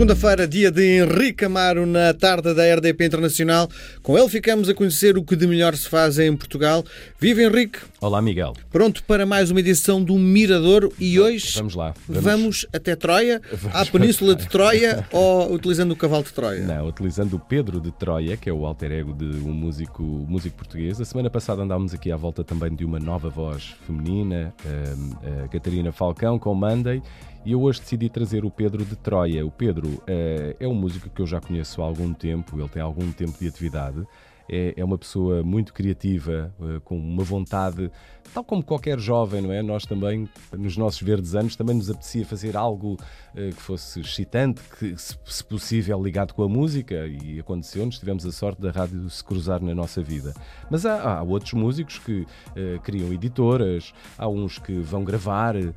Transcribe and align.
Segunda-feira, 0.00 0.46
dia 0.46 0.70
de 0.70 0.98
Henrique 1.00 1.46
Amaro 1.46 1.86
na 1.86 2.12
tarde 2.12 2.52
da 2.52 2.62
RDP 2.74 3.06
Internacional. 3.06 3.66
Com 4.02 4.18
ele 4.18 4.28
ficamos 4.28 4.68
a 4.68 4.74
conhecer 4.74 5.16
o 5.16 5.24
que 5.24 5.34
de 5.34 5.46
melhor 5.46 5.74
se 5.74 5.88
faz 5.88 6.18
em 6.18 6.36
Portugal. 6.36 6.84
Viva 7.18 7.40
Henrique! 7.40 7.78
Olá, 7.98 8.20
Miguel. 8.20 8.52
Pronto 8.70 9.02
para 9.04 9.24
mais 9.24 9.50
uma 9.50 9.58
edição 9.58 10.04
do 10.04 10.14
Miradouro 10.18 10.92
e 11.00 11.18
hoje 11.18 11.50
Vamos 11.56 11.74
lá. 11.74 11.94
vamos, 12.06 12.22
Vamos- 12.24 12.66
até 12.74 12.94
Troia, 12.94 13.40
Vamos. 13.50 13.74
à 13.74 13.86
Península 13.90 14.34
de 14.34 14.46
Troia 14.46 15.02
ou 15.10 15.50
utilizando 15.54 15.92
o 15.92 15.96
cavalo 15.96 16.24
de 16.24 16.32
Troia? 16.34 16.60
Não, 16.66 16.86
utilizando 16.88 17.32
o 17.32 17.38
Pedro 17.38 17.80
de 17.80 17.90
Troia, 17.90 18.36
que 18.36 18.50
é 18.50 18.52
o 18.52 18.66
alter 18.66 18.92
ego 18.92 19.14
de 19.14 19.24
um 19.24 19.52
músico, 19.54 20.02
músico 20.02 20.58
português. 20.58 21.00
A 21.00 21.06
semana 21.06 21.30
passada 21.30 21.62
andámos 21.62 21.94
aqui 21.94 22.12
à 22.12 22.16
volta 22.18 22.44
também 22.44 22.76
de 22.76 22.84
uma 22.84 22.98
nova 22.98 23.30
voz 23.30 23.74
feminina, 23.86 24.52
hum, 24.62 25.12
a 25.42 25.48
Catarina 25.48 25.90
Falcão, 25.90 26.38
com 26.38 26.54
Monday. 26.54 27.00
E 27.46 27.52
eu 27.52 27.62
hoje 27.62 27.78
decidi 27.78 28.08
trazer 28.08 28.44
o 28.44 28.50
Pedro 28.50 28.84
de 28.84 28.96
Troia. 28.96 29.46
O 29.46 29.52
Pedro 29.52 30.02
eh, 30.04 30.56
é 30.58 30.66
um 30.66 30.74
músico 30.74 31.08
que 31.08 31.22
eu 31.22 31.26
já 31.28 31.40
conheço 31.40 31.80
há 31.80 31.84
algum 31.84 32.12
tempo, 32.12 32.58
ele 32.58 32.68
tem 32.68 32.82
algum 32.82 33.12
tempo 33.12 33.38
de 33.38 33.46
atividade. 33.46 34.04
É, 34.48 34.74
é 34.76 34.84
uma 34.84 34.98
pessoa 34.98 35.42
muito 35.42 35.72
criativa, 35.72 36.54
eh, 36.60 36.80
com 36.84 36.98
uma 36.98 37.24
vontade, 37.24 37.90
tal 38.32 38.44
como 38.44 38.62
qualquer 38.62 38.98
jovem, 38.98 39.40
não 39.40 39.52
é? 39.52 39.62
Nós 39.62 39.84
também, 39.84 40.28
nos 40.52 40.76
nossos 40.76 41.00
verdes 41.00 41.34
anos, 41.34 41.56
também 41.56 41.76
nos 41.76 41.90
apetecia 41.90 42.24
fazer 42.24 42.56
algo 42.56 42.96
eh, 43.34 43.50
que 43.50 43.62
fosse 43.62 44.00
excitante, 44.00 44.60
que, 44.78 44.94
se, 44.96 45.44
possível, 45.44 46.02
ligado 46.02 46.34
com 46.34 46.42
a 46.42 46.48
música, 46.48 47.06
e 47.06 47.40
aconteceu-nos, 47.40 47.98
tivemos 47.98 48.26
a 48.26 48.32
sorte 48.32 48.60
da 48.60 48.70
rádio 48.70 49.08
se 49.08 49.22
cruzar 49.22 49.62
na 49.62 49.74
nossa 49.74 50.02
vida. 50.02 50.34
Mas 50.70 50.84
há, 50.84 51.18
há 51.18 51.22
outros 51.22 51.52
músicos 51.52 51.98
que 51.98 52.26
eh, 52.54 52.78
criam 52.82 53.12
editoras, 53.12 53.92
há 54.18 54.28
uns 54.28 54.58
que 54.58 54.78
vão 54.80 55.04
gravar, 55.04 55.56
eh, 55.56 55.72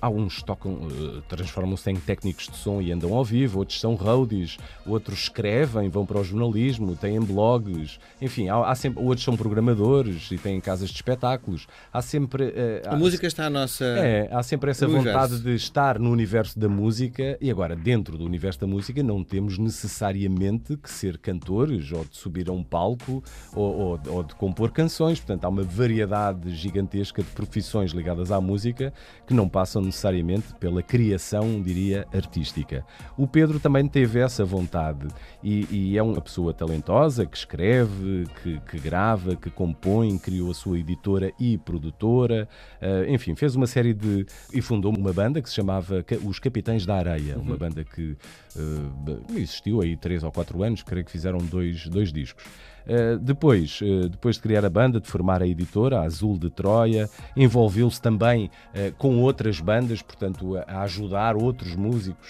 há 0.00 0.08
uns 0.08 0.42
tocam, 0.42 0.78
eh, 0.90 1.22
transformam-se 1.28 1.90
em 1.90 1.96
técnicos 1.96 2.48
de 2.48 2.56
som 2.56 2.80
e 2.80 2.92
andam 2.92 3.14
ao 3.14 3.24
vivo, 3.24 3.58
outros 3.58 3.80
são 3.80 3.94
roadies, 3.94 4.58
outros 4.86 5.24
escrevem, 5.24 5.88
vão 5.88 6.06
para 6.06 6.20
o 6.20 6.24
jornalismo, 6.24 6.94
têm 6.96 7.20
blogs, 7.20 7.98
enfim, 8.20 8.48
há, 8.48 8.56
há 8.70 8.74
sempre, 8.74 9.02
outros 9.02 9.24
são 9.24 9.36
programadores 9.36 10.30
e 10.30 10.38
têm 10.38 10.60
casas 10.60 10.88
de 10.90 10.96
espetáculos. 10.96 11.66
Há 11.92 12.00
sempre. 12.02 12.52
A 12.86 12.94
há- 12.94 12.96
música 12.96 13.26
está 13.26 13.46
à 13.46 13.50
nossa. 13.50 13.84
é, 13.84 14.28
há 14.32 14.42
sempre 14.42 14.70
essa 14.70 14.86
vontade 14.86 15.40
de 15.40 15.54
estar 15.54 15.98
no 15.98 16.10
universo 16.10 16.58
da 16.58 16.68
música 16.68 17.36
e 17.40 17.50
agora 17.50 17.76
dentro 17.76 18.16
do 18.16 18.24
universo 18.24 18.60
da 18.60 18.66
música 18.66 19.02
não 19.02 19.22
temos 19.22 19.58
necessariamente 19.58 20.76
que 20.76 20.90
ser 20.90 21.18
cantores 21.18 21.90
ou 21.92 22.04
de 22.04 22.16
subir 22.16 22.48
a 22.48 22.52
um 22.52 22.62
palco 22.62 23.22
ou, 23.54 23.76
ou- 23.78 24.00
ou 24.08 24.22
de 24.22 24.34
compor 24.34 24.70
canções. 24.70 25.18
Portanto, 25.18 25.44
há 25.44 25.48
uma 25.48 25.62
variedade 25.62 26.54
gigantesca 26.54 27.22
de 27.22 27.28
profissões 27.30 27.92
ligadas 27.92 28.30
à 28.30 28.40
música 28.40 28.92
que 29.26 29.34
não 29.34 29.48
passam 29.48 29.82
necessariamente 29.82 30.54
pela 30.60 30.82
criação, 30.82 31.60
diria, 31.62 32.06
artística. 32.14 32.84
O 33.16 33.26
Pedro 33.26 33.58
também 33.58 33.86
teve 33.88 34.20
essa 34.20 34.44
vontade 34.44 35.08
e, 35.42 35.66
e 35.70 35.98
é 35.98 36.02
uma 36.02 36.20
pessoa 36.20 36.52
talentosa 36.52 37.24
que 37.26 37.36
escreve, 37.36 37.95
que, 38.42 38.60
que 38.60 38.78
grava, 38.78 39.36
que 39.36 39.50
compõe, 39.50 40.18
criou 40.18 40.50
a 40.50 40.54
sua 40.54 40.78
editora 40.78 41.32
e 41.38 41.58
produtora, 41.58 42.48
eh, 42.80 43.06
enfim, 43.08 43.34
fez 43.34 43.54
uma 43.54 43.66
série 43.66 43.92
de. 43.92 44.26
e 44.52 44.60
fundou 44.60 44.94
uma 44.96 45.12
banda 45.12 45.40
que 45.42 45.48
se 45.48 45.54
chamava 45.54 46.04
Os 46.24 46.38
Capitães 46.38 46.86
da 46.86 46.96
Areia, 46.96 47.38
uma 47.38 47.56
banda 47.56 47.84
que 47.84 48.16
eh, 48.56 49.38
existiu 49.38 49.80
aí 49.80 49.96
três 49.96 50.22
ou 50.22 50.32
quatro 50.32 50.62
anos, 50.62 50.82
creio 50.82 51.04
que 51.04 51.10
fizeram 51.10 51.38
dois, 51.38 51.88
dois 51.88 52.12
discos. 52.12 52.44
Uh, 52.86 53.18
depois, 53.18 53.80
uh, 53.80 54.08
depois 54.08 54.36
de 54.36 54.42
criar 54.42 54.64
a 54.64 54.70
banda, 54.70 55.00
de 55.00 55.08
formar 55.08 55.42
a 55.42 55.46
editora, 55.46 55.98
a 55.98 56.02
Azul 56.02 56.38
de 56.38 56.48
Troia, 56.48 57.10
envolveu-se 57.36 58.00
também 58.00 58.46
uh, 58.46 58.94
com 58.96 59.20
outras 59.22 59.58
bandas, 59.58 60.00
portanto, 60.02 60.56
a, 60.56 60.82
ajudar 60.82 61.36
outros 61.36 61.74
músicos 61.74 62.26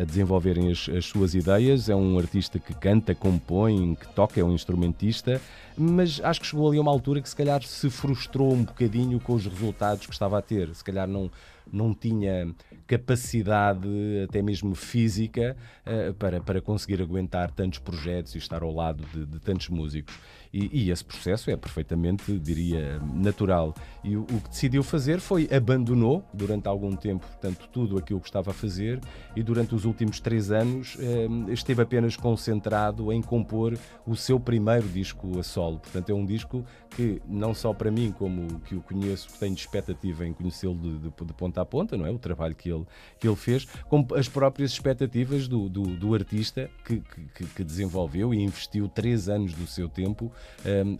a 0.00 0.04
desenvolverem 0.04 0.70
as, 0.70 0.88
as 0.88 1.06
suas 1.06 1.34
ideias. 1.34 1.88
É 1.88 1.96
um 1.96 2.16
artista 2.18 2.58
que 2.58 2.72
canta, 2.74 3.14
compõe, 3.14 3.96
que 3.96 4.06
toca, 4.14 4.40
é 4.40 4.44
um 4.44 4.52
instrumentista, 4.52 5.40
mas 5.76 6.20
acho 6.22 6.40
que 6.40 6.46
chegou 6.46 6.68
ali 6.68 6.78
a 6.78 6.80
uma 6.80 6.90
altura 6.92 7.20
que 7.20 7.28
se 7.28 7.34
calhar 7.34 7.62
se 7.62 7.90
frustrou 7.90 8.52
um 8.52 8.62
bocadinho 8.62 9.18
com 9.18 9.32
os 9.32 9.46
resultados 9.46 10.06
que 10.06 10.12
estava 10.12 10.38
a 10.38 10.42
ter. 10.42 10.72
Se 10.74 10.84
calhar 10.84 11.08
não, 11.08 11.30
não 11.72 11.94
tinha 11.94 12.54
capacidade, 12.86 13.88
até 14.24 14.42
mesmo 14.42 14.74
física, 14.74 15.56
eh, 15.84 16.12
para, 16.18 16.40
para 16.40 16.60
conseguir 16.60 17.00
aguentar 17.02 17.50
tantos 17.50 17.78
projetos 17.78 18.34
e 18.34 18.38
estar 18.38 18.62
ao 18.62 18.72
lado 18.72 19.04
de, 19.12 19.26
de 19.26 19.40
tantos 19.40 19.68
músicos. 19.68 20.14
E, 20.52 20.84
e 20.84 20.90
esse 20.90 21.04
processo 21.04 21.50
é 21.50 21.56
perfeitamente, 21.56 22.38
diria, 22.38 23.00
natural. 23.14 23.74
E 24.04 24.16
o, 24.16 24.22
o 24.22 24.40
que 24.40 24.50
decidiu 24.50 24.82
fazer 24.82 25.18
foi 25.18 25.48
abandonou 25.50 26.22
durante 26.32 26.68
algum 26.68 26.94
tempo, 26.94 27.26
portanto, 27.26 27.68
tudo 27.72 27.96
aquilo 27.96 28.20
que 28.20 28.28
estava 28.28 28.50
a 28.50 28.54
fazer 28.54 29.00
e 29.34 29.42
durante 29.42 29.74
os 29.74 29.84
últimos 29.86 30.20
três 30.20 30.50
anos 30.50 30.96
eh, 31.00 31.52
esteve 31.52 31.82
apenas 31.82 32.16
concentrado 32.16 33.12
em 33.12 33.22
compor 33.22 33.78
o 34.06 34.14
seu 34.14 34.38
primeiro 34.38 34.86
disco 34.88 35.38
a 35.38 35.42
solo. 35.42 35.78
Portanto, 35.78 36.10
é 36.10 36.14
um 36.14 36.26
disco 36.26 36.64
que 36.90 37.22
não 37.26 37.54
só 37.54 37.72
para 37.72 37.90
mim, 37.90 38.12
como 38.12 38.60
que 38.60 38.74
o 38.74 38.82
conheço, 38.82 39.28
que 39.28 39.38
tenho 39.38 39.54
expectativa 39.54 40.26
em 40.26 40.34
conhecê-lo 40.34 40.74
de, 40.74 40.98
de, 40.98 41.10
de 41.10 41.32
ponta 41.32 41.62
a 41.62 41.64
ponta, 41.64 41.96
não 41.96 42.04
é? 42.04 42.10
O 42.10 42.18
trabalho 42.18 42.54
que 42.54 42.70
ele, 42.70 42.84
que 43.18 43.26
ele 43.26 43.36
fez, 43.36 43.64
como 43.88 44.06
as 44.14 44.28
próprias 44.28 44.72
expectativas 44.72 45.48
do, 45.48 45.68
do, 45.68 45.82
do 45.82 46.14
artista 46.14 46.70
que, 46.84 47.02
que, 47.34 47.46
que 47.46 47.64
desenvolveu 47.64 48.34
e 48.34 48.42
investiu 48.42 48.88
três 48.88 49.28
anos 49.28 49.54
do 49.54 49.66
seu 49.66 49.88
tempo 49.88 50.30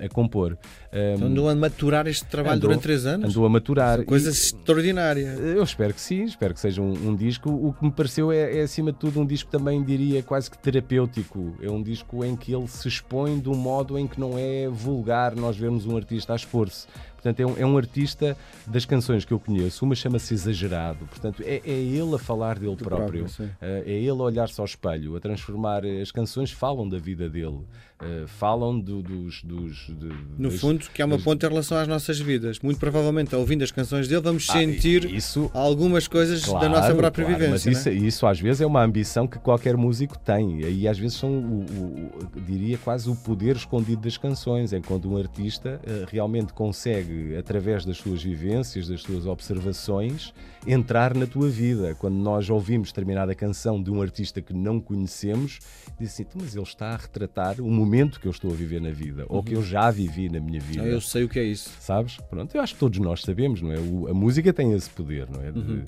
a 0.05 0.09
compor. 0.09 0.59
Um, 0.93 1.15
Então 1.15 1.29
andou 1.29 1.49
a 1.49 1.55
maturar 1.55 2.07
este 2.07 2.25
trabalho 2.27 2.57
andou- 2.57 2.69
durante 2.71 2.83
três 2.83 3.07
anos? 3.07 3.31
Andou 3.31 3.47
a 3.47 3.49
maturar. 3.49 4.05
Coisa 4.05 4.29
E- 4.29 4.33
extraordinária. 4.33 5.27
eu 5.39 5.63
espero 5.63 5.95
que 5.95 6.01
sim, 6.01 6.25
espero 6.25 6.53
que 6.55 6.61
seja 6.61 6.83
um, 6.83 6.93
um 7.11 7.15
disco. 7.15 7.49
O 7.51 7.73
que 7.73 7.85
me 7.85 7.91
pareceu 7.93 8.33
é, 8.33 8.59
é, 8.59 8.63
acima 8.63 8.91
de 8.93 8.99
tudo, 8.99 9.21
um 9.21 9.27
disco 9.27 9.51
também, 9.51 9.83
diria, 9.83 10.23
quase 10.23 10.51
que 10.51 10.59
terapêutico. 10.59 11.55
É 11.63 11.71
um 11.71 11.83
disco 11.83 12.25
em 12.25 12.35
que 12.37 12.53
ele 12.55 12.67
se 12.69 12.89
expõe 12.89 13.39
de 13.39 13.49
um 13.49 13.55
modo 13.55 13.99
em 13.99 14.07
que 14.07 14.19
não 14.19 14.37
é 14.37 14.69
vulgar 14.69 15.35
nós 15.37 15.57
vermos 15.57 15.87
um 15.87 15.97
artista 15.97 16.33
a 16.33 16.37
expor-se. 16.37 16.87
Portanto, 17.23 17.39
é 17.41 17.47
um, 17.47 17.55
é 17.59 17.65
um 17.65 17.77
artista 17.79 18.37
das 18.67 18.85
canções 18.85 19.25
que 19.25 19.33
eu 19.33 19.39
conheço. 19.39 19.85
Uma 19.85 19.95
chama-se 19.95 20.35
Exagerado. 20.35 21.07
Portanto, 21.07 21.41
é, 21.47 21.63
é 21.65 21.71
ele 21.71 22.15
a 22.15 22.19
falar 22.19 22.59
dele 22.59 22.75
próprio. 22.75 22.99
próprio, 23.25 23.29
sim. 23.29 23.49
Eh, 23.61 23.85
é 23.87 23.93
ele 23.93 24.11
a 24.11 24.15
olhar-se 24.15 24.61
ao 24.61 24.65
espelho, 24.65 25.15
a 25.17 25.21
transformar. 25.21 25.83
As 25.87 26.11
canções 26.11 26.51
falam 26.51 26.89
da 26.89 26.99
vida 26.99 27.29
dele, 27.29 27.61
eh, 28.03 28.25
falam 28.27 28.79
do- 28.81 29.03
dos. 29.03 29.43
dos 29.45 29.87
de- 29.87 30.13
No 30.37 30.51
das- 30.51 30.61
fundo, 30.61 30.85
que 30.93 31.01
é 31.01 31.05
uma 31.05 31.15
das- 31.17 31.25
ponte 31.25 31.47
em 31.47 31.49
relação 31.49 31.79
às 31.79 31.87
nossas 31.87 32.19
vidas. 32.19 32.59
Muito 32.59 32.81
provavelmente, 32.81 33.35
ouvindo 33.37 33.63
as 33.63 33.71
canções 33.71 34.09
dele, 34.09 34.21
vamos 34.21 34.49
Ah, 34.51 34.55
sentir 34.55 35.05
isso, 35.15 35.49
algumas 35.55 36.09
coisas 36.09 36.43
da 36.43 36.69
nossa 36.69 36.93
própria 36.95 37.25
claro, 37.25 37.39
vivência. 37.41 37.71
Mas 37.71 37.79
isso, 37.79 37.89
é? 37.89 37.93
isso 37.93 38.27
às 38.27 38.41
vezes 38.41 38.61
é 38.63 38.67
uma 38.67 38.83
ambição 38.83 39.29
que 39.29 39.39
qualquer 39.39 39.77
músico 39.77 40.19
tem. 40.19 40.61
E 40.61 40.89
às 40.89 40.99
vezes 40.99 41.17
são, 41.19 41.31
o, 41.31 41.61
o- 41.63 42.11
o- 42.37 42.41
diria, 42.41 42.77
quase 42.79 43.09
o 43.09 43.15
poder 43.15 43.55
escondido 43.55 44.03
das 44.03 44.17
canções. 44.17 44.73
É 44.73 44.81
quando 44.81 45.09
um 45.09 45.17
artista 45.17 45.81
eh, 45.87 46.05
realmente 46.11 46.53
consegue, 46.53 47.12
através 47.39 47.85
das 47.85 47.97
suas 47.97 48.23
vivências, 48.23 48.89
das 48.89 49.01
suas 49.03 49.27
observações, 49.27 50.33
entrar 50.67 51.15
na 51.15 51.27
tua 51.27 51.49
vida. 51.49 51.95
Quando 51.95 52.15
nós 52.17 52.49
ouvimos 52.51 52.89
determinada 52.89 53.35
canção 53.35 53.83
de 53.83 53.91
um 53.91 54.01
artista 54.03 54.41
que 54.41 54.53
não 54.53 54.81
conhecemos, 54.81 55.59
diz 55.99 56.13
assim, 56.13 56.25
"Tu, 56.25 56.39
mas 56.41 56.55
ele 56.55 56.65
está 56.65 56.91
a 56.91 56.97
retratar 56.97 57.61
o 57.61 57.71
momento 57.71 58.21
que 58.21 58.27
eu 58.27 58.31
estou 58.31 58.51
a 58.51 58.55
viver 58.55 58.81
na 58.81 58.91
vida, 58.91 59.25
ou 59.29 59.43
que 59.43 59.55
eu 59.55 59.63
já 59.63 59.91
vivi 59.91 60.29
na 60.29 60.41
minha 60.41 60.61
vida. 60.61 60.83
Ah, 60.83 60.87
Eu 60.87 61.01
sei 61.01 61.25
o 61.25 61.29
que 61.29 61.39
é 61.39 61.45
isso. 61.45 61.71
Sabes? 61.81 62.17
Pronto, 62.29 62.55
eu 62.55 62.61
acho 62.61 62.75
que 62.75 62.81
todos 62.81 62.99
nós 62.99 63.23
sabemos, 63.23 63.61
não 63.63 63.73
é? 63.73 63.79
O- 63.79 64.09
a 64.09 64.15
música 64.15 64.53
tem 64.53 64.73
esse 64.73 64.91
poder, 64.91 65.29
não 65.31 65.41
é? 65.43 65.51
De, 65.51 65.59
eh, 65.61 65.85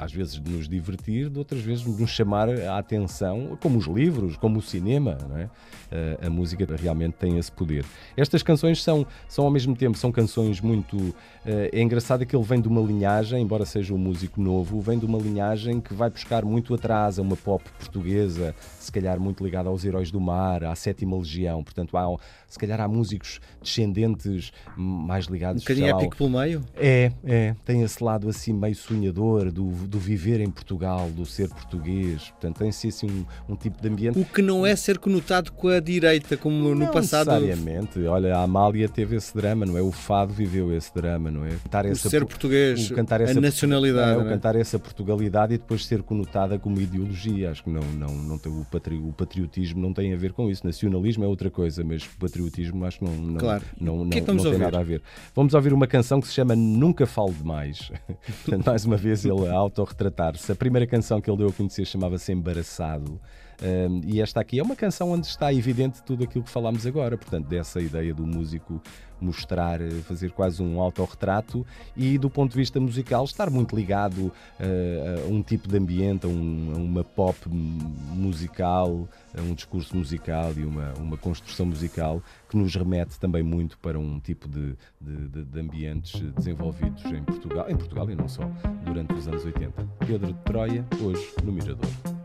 às 0.00 0.12
vezes 0.12 0.40
de 0.40 0.50
nos 0.50 0.68
divertir, 0.68 1.28
de 1.28 1.38
outras 1.38 1.60
vezes 1.60 1.84
de 1.84 2.00
nos 2.00 2.10
chamar 2.10 2.48
a 2.48 2.78
atenção, 2.78 3.58
como 3.60 3.78
os 3.78 3.86
livros, 3.86 4.36
como 4.36 4.58
o 4.58 4.62
cinema, 4.62 5.18
é? 5.36 5.48
Eh, 5.90 6.18
a 6.26 6.30
música 6.30 6.66
realmente 6.76 7.14
tem 7.14 7.38
esse 7.38 7.50
poder. 7.52 7.84
Estas 8.16 8.42
canções 8.42 8.82
são, 8.82 9.06
são 9.28 9.44
ao 9.44 9.50
mesmo 9.50 9.76
tempo, 9.76 9.96
são 9.96 10.10
canções 10.10 10.60
muito. 10.60 11.14
eh, 11.44 11.70
é 11.72 11.80
engraçado 11.80 12.26
que 12.26 12.34
ele 12.34 12.44
vem 12.44 12.60
de 12.60 12.68
uma 12.68 12.80
linhagem, 12.80 13.40
embora 13.42 13.64
seja 13.64 13.94
um 13.94 13.98
músico 13.98 14.40
novo, 14.40 14.80
vem 14.80 14.98
de 14.98 15.06
uma 15.06 15.18
linhagem 15.18 15.80
que 15.80 15.94
vai 15.94 16.10
buscar 16.10 16.44
muito 16.44 16.74
atrás 16.74 17.18
a 17.18 17.22
uma 17.22 17.36
pop 17.36 17.64
portuguesa, 17.78 18.54
se 18.80 18.90
calhar 18.90 19.20
muito 19.20 19.44
ligada 19.44 19.68
aos 19.68 19.84
Heróis 19.84 20.10
do 20.10 20.20
Mar, 20.20 20.64
à 20.64 20.74
Sétima 20.74 21.16
Legião. 21.16 21.62
Portanto, 21.62 21.96
há, 21.96 22.06
se 22.48 22.58
calhar 22.58 22.80
há 22.80 22.88
músicos 22.88 23.40
descendentes 23.62 24.52
mais 24.76 25.28
Um 25.28 25.32
ligados 25.32 25.62
bocadinho 25.62 25.86
sei 25.86 25.94
lá, 25.94 26.00
épico 26.00 26.16
pelo 26.16 26.30
meio. 26.30 26.64
é, 26.76 27.12
é, 27.24 27.54
tem 27.64 27.82
esse 27.82 28.02
lado 28.02 28.28
assim 28.28 28.52
meio 28.52 28.74
sonhador 28.74 29.52
do, 29.52 29.65
do 29.70 29.98
viver 29.98 30.40
em 30.40 30.50
Portugal, 30.50 31.10
do 31.10 31.24
ser 31.26 31.48
português. 31.48 32.30
Portanto, 32.30 32.58
tem-se 32.58 32.88
assim 32.88 33.06
um, 33.48 33.52
um 33.52 33.56
tipo 33.56 33.80
de 33.80 33.88
ambiente. 33.88 34.18
O 34.18 34.24
que 34.24 34.42
não 34.42 34.64
é 34.66 34.74
ser 34.76 34.98
conotado 34.98 35.52
com 35.52 35.68
a 35.68 35.80
direita, 35.80 36.36
como 36.36 36.56
no 36.70 36.74
não 36.74 36.92
passado. 36.92 37.30
necessariamente. 37.32 38.00
Olha, 38.06 38.36
a 38.36 38.42
Amália 38.42 38.88
teve 38.88 39.16
esse 39.16 39.34
drama, 39.34 39.64
não 39.66 39.76
é? 39.76 39.82
O 39.82 39.92
Fado 39.92 40.32
viveu 40.32 40.74
esse 40.76 40.92
drama, 40.94 41.30
não 41.30 41.44
é? 41.44 41.50
Cantar 41.64 41.84
O 41.84 41.88
essa 41.88 42.08
ser 42.08 42.20
po- 42.20 42.28
português, 42.28 42.90
o 42.90 42.94
cantar 42.94 43.20
a 43.20 43.24
essa- 43.24 43.40
nacionalidade. 43.40 44.12
É, 44.12 44.16
o 44.16 44.20
não 44.20 44.26
é? 44.28 44.32
cantar 44.32 44.56
essa 44.56 44.78
Portugalidade 44.78 45.54
e 45.54 45.58
depois 45.58 45.84
ser 45.86 46.02
conotada 46.02 46.58
como 46.58 46.80
ideologia. 46.80 47.50
Acho 47.50 47.64
que 47.64 47.70
não, 47.70 47.82
não, 47.82 48.14
não 48.14 48.38
tem, 48.38 48.52
o, 48.52 48.64
patri- 48.70 48.96
o 48.98 49.12
patriotismo 49.12 49.80
não 49.80 49.92
tem 49.92 50.12
a 50.12 50.16
ver 50.16 50.32
com 50.32 50.50
isso. 50.50 50.66
Nacionalismo 50.66 51.24
é 51.24 51.26
outra 51.26 51.50
coisa, 51.50 51.82
mas 51.84 52.04
patriotismo 52.06 52.84
acho 52.84 52.98
que 52.98 53.04
não, 53.04 53.14
não, 53.14 53.36
Claro. 53.38 53.64
não, 53.80 54.02
O 54.02 54.08
que 54.10 54.18
é 54.18 54.20
que 54.20 54.26
não- 54.28 54.34
não 54.36 54.50
tem 54.50 54.58
nada 54.58 54.78
a 54.78 54.82
ver. 54.82 55.02
Vamos 55.34 55.54
ouvir 55.54 55.72
uma 55.72 55.86
canção 55.86 56.20
que 56.20 56.26
se 56.28 56.34
chama 56.34 56.54
Nunca 56.56 57.06
Falo 57.06 57.32
Demais. 57.32 57.90
Portanto, 58.44 58.66
mais 58.66 58.84
uma 58.84 58.96
vez, 58.96 59.24
ele 59.24 59.48
autorretratar-se. 59.56 60.50
A 60.52 60.56
primeira 60.56 60.86
canção 60.86 61.20
que 61.20 61.30
ele 61.30 61.38
deu 61.38 61.48
a 61.48 61.52
conhecer 61.52 61.84
chamava-se 61.84 62.32
Embaraçado. 62.32 63.20
Um, 63.62 64.02
e 64.04 64.20
esta 64.20 64.40
aqui 64.40 64.58
é 64.58 64.62
uma 64.62 64.76
canção 64.76 65.12
onde 65.12 65.26
está 65.26 65.52
evidente 65.52 66.02
tudo 66.02 66.24
aquilo 66.24 66.44
que 66.44 66.50
falámos 66.50 66.86
agora, 66.86 67.16
portanto, 67.16 67.46
dessa 67.46 67.80
ideia 67.80 68.12
do 68.12 68.26
músico 68.26 68.82
mostrar, 69.20 69.80
eh, 69.80 69.90
fazer 70.02 70.30
quase 70.30 70.62
um 70.62 70.80
autorretrato 70.80 71.66
e, 71.96 72.18
do 72.18 72.28
ponto 72.28 72.52
de 72.52 72.58
vista 72.58 72.78
musical, 72.80 73.24
estar 73.24 73.50
muito 73.50 73.74
ligado 73.74 74.26
uh, 74.26 75.26
a 75.26 75.28
um 75.28 75.42
tipo 75.42 75.68
de 75.68 75.76
ambiente, 75.76 76.26
a, 76.26 76.28
um, 76.28 76.72
a, 76.74 76.78
uma 76.78 77.04
pop 77.04 77.38
musical, 77.48 79.08
a 79.36 79.40
um 79.40 79.54
discurso 79.54 79.96
musical 79.96 80.52
e 80.56 80.64
uma, 80.64 80.92
uma 80.94 81.16
construção 81.16 81.66
musical 81.66 82.22
que 82.48 82.56
nos 82.56 82.74
remete 82.74 83.18
também 83.18 83.42
muito 83.42 83.78
para 83.78 83.98
um 83.98 84.20
tipo 84.20 84.48
de, 84.48 84.76
de, 85.00 85.44
de 85.44 85.60
ambientes 85.60 86.20
desenvolvidos 86.32 87.04
em 87.06 87.22
Portugal, 87.24 87.66
em 87.68 87.76
Portugal 87.76 88.10
e 88.10 88.14
não 88.14 88.28
só, 88.28 88.42
durante 88.84 89.14
os 89.14 89.26
anos 89.26 89.44
80. 89.44 89.86
Pedro 90.06 90.32
de 90.32 90.38
Troia, 90.40 90.84
hoje 91.00 91.32
no 91.42 91.52
Mirador. 91.52 92.15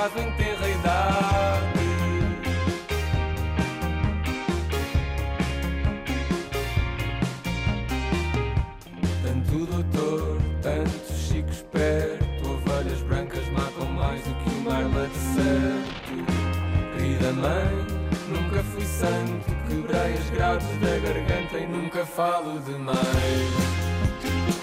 Caso 0.00 0.18
em 0.18 0.30
terra 0.32 0.68
idade. 0.68 1.80
Tanto 9.22 9.66
doutor, 9.66 10.38
tanto 10.62 11.12
chico 11.12 11.50
esperto, 11.50 12.48
ovelhas 12.48 13.02
brancas 13.02 13.46
matam 13.50 13.86
mais 13.92 14.22
do 14.22 14.34
que 14.36 14.48
o 14.48 14.60
mar 14.62 14.84
de 15.06 15.18
certo. 15.34 16.96
Querida 16.96 17.32
mãe, 17.32 17.86
nunca 18.28 18.62
fui 18.62 18.86
santo, 18.86 19.54
quebrei 19.68 20.14
as 20.14 20.30
grades 20.30 20.66
da 20.80 20.98
garganta 20.98 21.58
e 21.58 21.66
nunca 21.66 22.06
falo 22.06 22.58
demais. 22.60 22.98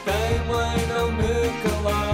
Teimo 0.03 0.53
em 0.61 0.87
não 0.87 1.11
me 1.11 1.61
calar. 1.61 2.06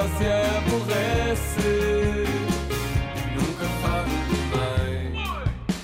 Só 0.00 0.08
se 0.16 0.24
aborrece. 0.56 2.24
Nunca 3.34 3.66
falo 3.82 4.16
demais. 4.30 5.28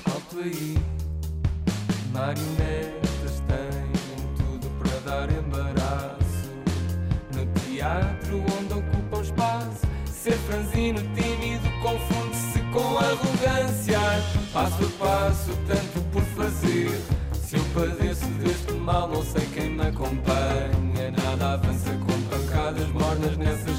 Alto 0.06 0.38
aí, 0.38 0.78
marionetas 2.12 3.42
têm 3.46 3.92
tudo 4.36 4.70
para 4.78 4.98
dar 5.00 5.30
embaraço. 5.30 6.50
No 7.34 7.46
teatro 7.60 8.42
onde 8.58 8.72
ocupam 8.72 9.20
espaço, 9.20 9.86
ser 10.06 10.38
franzino, 10.48 11.00
tímido, 11.14 11.68
confunde-se 11.82 12.60
com 12.72 12.98
arrogância. 12.98 14.00
Passo 14.52 14.84
a 14.84 15.04
passo, 15.04 15.50
tanto 15.66 16.00
por 16.10 16.22
fazer. 16.22 16.98
Se 17.34 17.56
eu 17.56 17.64
padeço 17.74 18.26
deste 18.40 18.72
mal, 18.72 19.08
não 19.08 19.22
sei 19.22 19.46
quem 19.54 19.70
me 19.70 19.86
acompanha. 19.86 21.12
Nada 21.22 21.52
avança 21.52 21.90
com 21.90 22.20
pancadas 22.30 22.88
mornas 22.88 23.36
nessas 23.36 23.75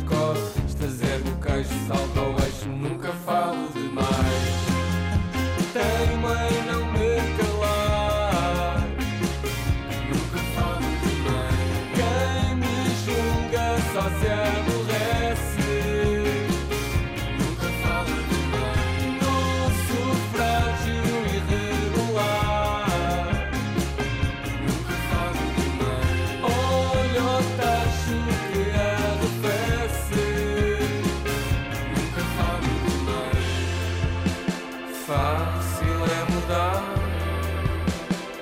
é 36.10 36.32
mudar 36.32 36.82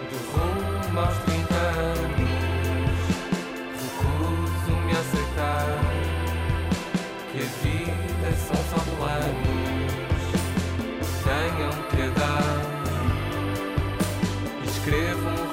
de 0.10 0.18
rumo 0.32 1.00
aos 1.00 1.18
30 1.20 1.54
anos. 1.56 3.00
Recuso-me 3.82 4.92
a 4.92 5.00
aceitar 5.00 5.68
que 7.32 7.40
a 7.40 7.48
vida 7.64 8.30
são 8.38 8.60
só 8.70 8.80
planos. 8.98 9.56
Tenham 11.24 11.74
piedade. 11.90 12.76
Escrevo 14.66 15.45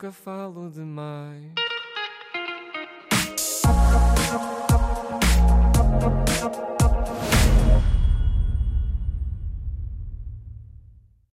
Nunca 0.00 0.12
falo 0.12 0.70
demais. 0.70 1.52